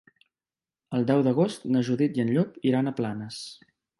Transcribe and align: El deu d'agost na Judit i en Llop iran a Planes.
El 0.99 1.05
deu 1.11 1.19
d'agost 1.27 1.69
na 1.75 1.85
Judit 1.91 2.19
i 2.21 2.25
en 2.25 2.33
Llop 2.37 2.57
iran 2.71 2.89
a 2.93 2.97
Planes. 3.03 3.41